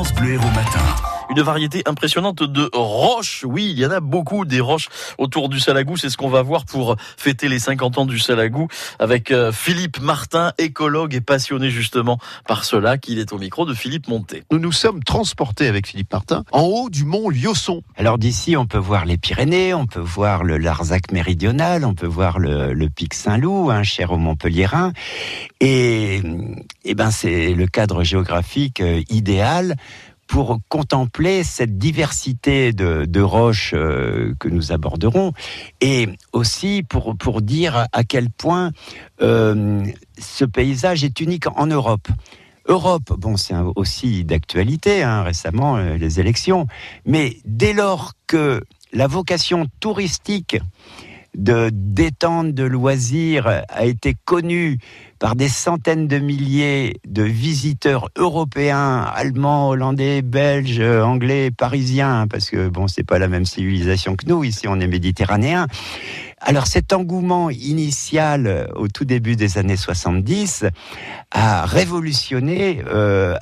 [0.00, 3.44] France Bleu Héros Matin une variété impressionnante de roches.
[3.46, 5.96] Oui, il y en a beaucoup des roches autour du Salagou.
[5.96, 8.66] C'est ce qu'on va voir pour fêter les 50 ans du Salagou
[8.98, 13.74] avec euh, Philippe Martin, écologue et passionné justement par cela, qu'il est au micro de
[13.74, 14.42] Philippe Monté.
[14.50, 17.82] Nous nous sommes transportés avec Philippe Martin en haut du mont Liosson.
[17.96, 22.06] Alors d'ici, on peut voir les Pyrénées, on peut voir le Larzac méridional, on peut
[22.06, 24.92] voir le, pic Saint-Loup, hein, cher au Montpellierin.
[25.60, 26.22] Et, et
[26.84, 29.76] eh ben, c'est le cadre géographique euh, idéal
[30.30, 35.32] pour contempler cette diversité de, roches euh, que nous aborderons
[35.80, 38.70] et aussi pour, pour dire à quel point
[39.22, 39.82] euh,
[40.18, 42.06] ce paysage est unique en Europe.
[42.66, 46.68] Europe, bon, c'est aussi d'actualité, hein, récemment, euh, les élections,
[47.04, 50.58] mais dès lors que la vocation touristique
[51.34, 54.78] de détente, de loisirs a été connue
[55.20, 62.68] par des centaines de milliers de visiteurs européens, allemands, hollandais, belges, anglais, parisiens, parce que
[62.68, 64.42] bon, c'est pas la même civilisation que nous.
[64.42, 65.66] Ici, on est méditerranéens.
[66.42, 70.64] Alors cet engouement initial euh, au tout début des années 70
[71.30, 73.36] a révolutionné euh,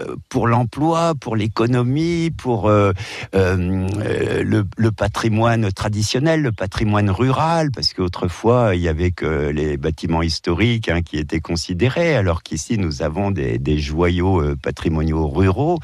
[0.00, 2.94] euh, pour l'emploi, pour l'économie, pour le,
[3.32, 10.88] le, patrimoine traditionnel, le patrimoine rural, parce qu'autrefois il y avait que les bâtiments historiques
[10.88, 15.78] hein, qui étaient considérés, alors qu'ici nous avons des, des, joyaux patrimoniaux ruraux.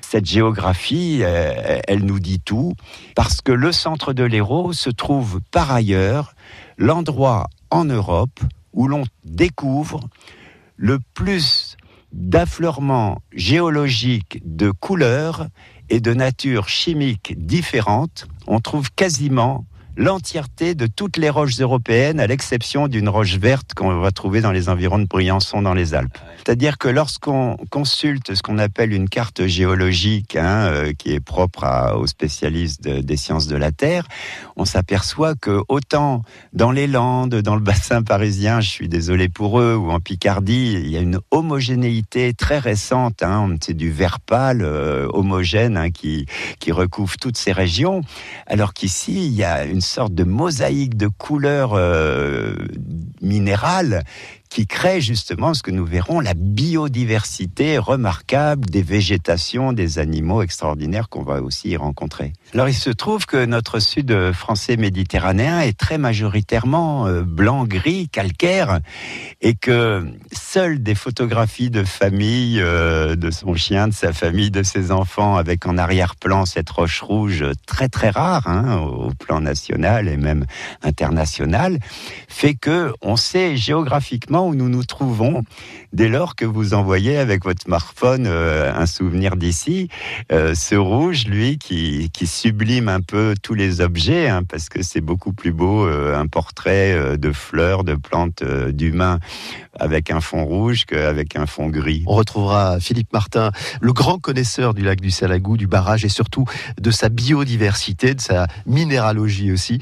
[0.00, 2.74] Cette géographie, elle nous dit tout,
[3.14, 6.34] parce que le centre de l'Hérault se trouve par ailleurs
[6.76, 8.40] l'endroit en Europe
[8.72, 10.08] où l'on découvre
[10.76, 11.76] le plus
[12.12, 15.48] d'affleurements géologiques de couleurs
[15.90, 18.26] et de nature chimique différentes.
[18.46, 19.66] On trouve quasiment
[19.98, 24.52] l'entièreté de toutes les roches européennes, à l'exception d'une roche verte qu'on va trouver dans
[24.52, 26.16] les environs de Briançon dans les Alpes.
[26.36, 31.96] C'est-à-dire que lorsqu'on consulte ce qu'on appelle une carte géologique, hein, euh, qui est propre
[31.96, 34.06] aux spécialistes des sciences de la Terre,
[34.56, 39.58] on s'aperçoit que autant dans les Landes, dans le bassin parisien, je suis désolé pour
[39.60, 43.24] eux, ou en Picardie, il y a une homogénéité très récente.
[43.24, 46.26] Hein, c'est du vert pâle euh, homogène hein, qui,
[46.60, 48.02] qui recouvre toutes ces régions,
[48.46, 52.54] alors qu'ici, il y a une sorte de mosaïque de couleurs euh,
[53.22, 54.04] minérales
[54.48, 61.08] qui crée justement ce que nous verrons, la biodiversité remarquable des végétations, des animaux extraordinaires
[61.08, 62.32] qu'on va aussi y rencontrer.
[62.54, 68.80] Alors il se trouve que notre sud français méditerranéen est très majoritairement euh, blanc-gris, calcaire,
[69.40, 74.62] et que seules des photographies de famille, euh, de son chien, de sa famille, de
[74.62, 80.08] ses enfants, avec en arrière-plan cette roche rouge très très rare hein, au plan national
[80.08, 80.46] et même
[80.82, 81.78] international,
[82.28, 85.42] fait que on sait géographiquement où nous nous trouvons
[85.92, 89.88] dès lors que vous envoyez avec votre smartphone euh, un souvenir d'ici.
[90.32, 95.00] Euh, ce rouge, lui, qui, sublime un peu tous les objets, hein, parce que c'est
[95.00, 99.18] beaucoup plus beau euh, un portrait de fleurs, de plantes, d'humains
[99.78, 102.02] avec un fond rouge qu'avec un fond gris.
[102.06, 103.50] On retrouvera Philippe Martin,
[103.80, 106.44] le grand connaisseur du lac du Salagou, du barrage et surtout
[106.80, 109.78] de sa biodiversité, de sa minéralogie aussi,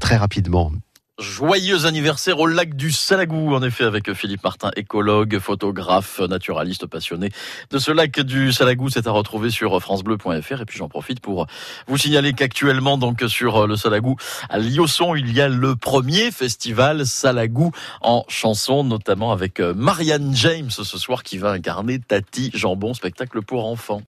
[0.00, 0.72] très rapidement.
[1.18, 7.30] Joyeux anniversaire au lac du Salagou, en effet, avec Philippe Martin, écologue, photographe, naturaliste passionné
[7.70, 8.90] de ce lac du Salagou.
[8.90, 10.60] C'est à retrouver sur francebleu.fr.
[10.60, 11.46] Et puis j'en profite pour
[11.86, 14.16] vous signaler qu'actuellement, donc, sur le Salagou,
[14.50, 17.72] à Liosson, il y a le premier festival Salagou
[18.02, 23.64] en chanson, notamment avec Marianne James ce soir qui va incarner Tati Jambon, spectacle pour
[23.64, 24.02] enfants.